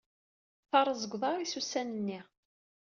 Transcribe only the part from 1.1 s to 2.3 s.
uḍaṛ-is ussan nni.